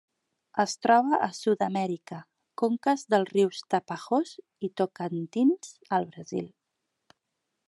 [0.61, 2.21] Es troba a Sud-amèrica:
[2.63, 4.35] conques dels rius Tapajós
[4.69, 6.53] i Tocantins al Brasil.